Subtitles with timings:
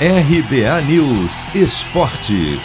[0.00, 2.58] RBA News Esporte.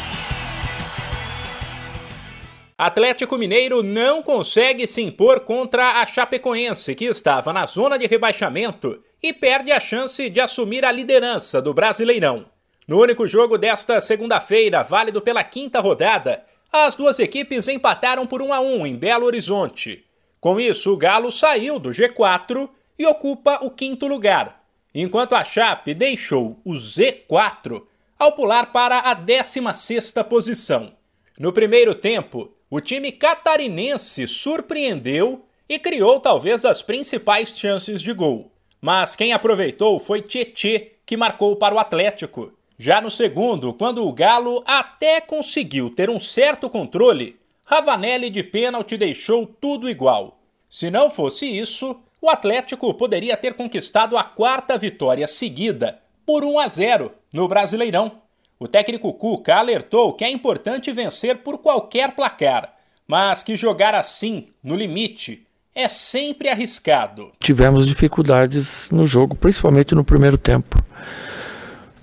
[2.75, 9.00] Atlético Mineiro não consegue se impor contra a Chapecoense, que estava na zona de rebaixamento
[9.21, 12.47] e perde a chance de assumir a liderança do Brasileirão.
[12.87, 16.43] No único jogo desta segunda-feira, válido pela quinta rodada,
[16.73, 20.03] as duas equipes empataram por 1 a 1 em Belo Horizonte.
[20.41, 22.67] Com isso, o Galo saiu do G4
[22.98, 24.59] e ocupa o quinto lugar,
[24.94, 27.81] enquanto a Chape deixou o Z4
[28.17, 30.91] ao pular para a 16ª posição.
[31.39, 38.52] No primeiro tempo, o time catarinense surpreendeu e criou talvez as principais chances de gol.
[38.81, 42.53] Mas quem aproveitou foi Tietê, que marcou para o Atlético.
[42.77, 48.98] Já no segundo, quando o Galo até conseguiu ter um certo controle, Ravanelli de pênalti
[48.98, 50.40] deixou tudo igual.
[50.70, 56.59] Se não fosse isso, o Atlético poderia ter conquistado a quarta vitória seguida por 1
[56.59, 58.11] a 0 no Brasileirão.
[58.59, 62.73] O técnico Cuca alertou que é importante vencer por qualquer placar,
[63.07, 67.31] mas que jogar assim, no limite, é sempre arriscado.
[67.39, 70.78] Tivemos dificuldades no jogo, principalmente no primeiro tempo.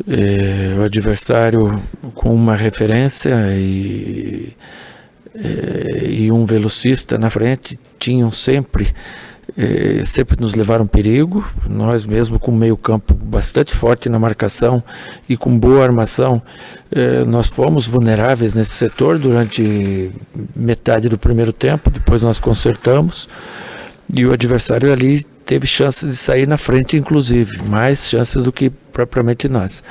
[0.08, 1.82] É, o adversário
[2.14, 4.56] com uma referência e,
[5.34, 8.94] é, e um velocista na frente tinham sempre
[9.56, 11.44] é, sempre nos levaram perigo.
[11.68, 14.82] Nós mesmo com meio campo bastante forte na marcação
[15.28, 16.42] e com boa armação,
[16.90, 20.12] é, nós fomos vulneráveis nesse setor durante
[20.54, 21.90] metade do primeiro tempo.
[21.90, 23.28] Depois nós consertamos
[24.12, 28.70] e o adversário ali teve chance de sair na frente, inclusive, mais chances do que
[28.92, 29.82] propriamente nós.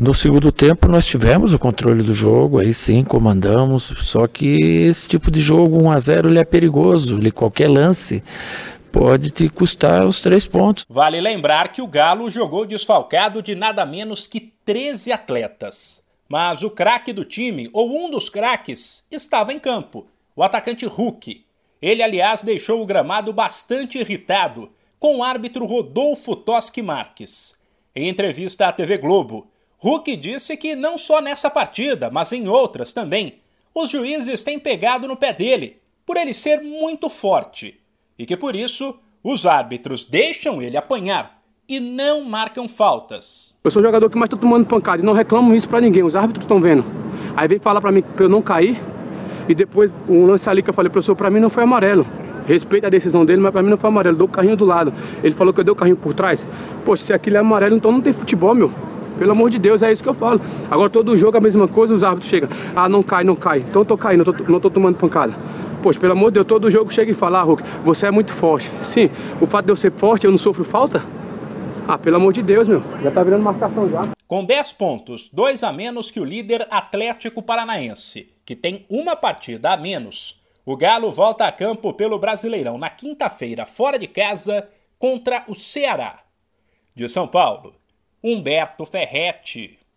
[0.00, 5.08] No segundo tempo nós tivemos o controle do jogo, aí sim comandamos, só que esse
[5.08, 8.22] tipo de jogo 1 a 0 ele é perigoso, ele qualquer lance
[8.92, 10.84] pode te custar os três pontos.
[10.88, 16.04] Vale lembrar que o Galo jogou desfalcado de nada menos que 13 atletas.
[16.28, 21.44] Mas o craque do time, ou um dos craques, estava em campo, o atacante Hulk.
[21.82, 27.59] Ele, aliás, deixou o gramado bastante irritado com o árbitro Rodolfo Toschi Marques.
[27.94, 29.48] Em entrevista à TV Globo,
[29.82, 33.38] Huck disse que não só nessa partida, mas em outras também,
[33.74, 37.80] os juízes têm pegado no pé dele, por ele ser muito forte,
[38.16, 43.54] e que por isso os árbitros deixam ele apanhar e não marcam faltas.
[43.64, 46.04] Eu sou o jogador que mais está tomando pancada e não reclamo isso para ninguém,
[46.04, 46.84] os árbitros estão vendo.
[47.36, 48.80] Aí vem falar para mim para eu não cair
[49.48, 52.06] e depois um lance ali que eu falei, professor, para mim não foi amarelo.
[52.50, 54.16] Respeito a decisão dele, mas pra mim não foi amarelo.
[54.16, 54.92] Dou o carrinho do lado.
[55.22, 56.44] Ele falou que eu dei o carrinho por trás.
[56.84, 58.72] Poxa, se aquilo é amarelo, então não tem futebol, meu.
[59.16, 60.40] Pelo amor de Deus, é isso que eu falo.
[60.68, 62.48] Agora todo jogo é a mesma coisa, os árbitros chegam.
[62.74, 63.58] Ah, não cai, não cai.
[63.60, 65.32] Então eu tô caindo, tô, não tô tomando pancada.
[65.80, 68.32] Poxa, pelo amor de Deus, todo jogo chega e fala, ah, Hulk, você é muito
[68.32, 68.68] forte.
[68.82, 69.10] Sim,
[69.40, 71.04] o fato de eu ser forte, eu não sofro falta?
[71.86, 72.82] Ah, pelo amor de Deus, meu.
[73.00, 74.08] Já tá virando marcação já.
[74.26, 79.70] Com 10 pontos, dois a menos que o líder Atlético Paranaense, que tem uma partida
[79.72, 80.39] a menos,
[80.72, 84.70] o Galo volta a campo pelo Brasileirão na quinta-feira, fora de casa,
[85.00, 86.22] contra o Ceará.
[86.94, 87.74] De São Paulo,
[88.22, 89.79] Humberto Ferretti.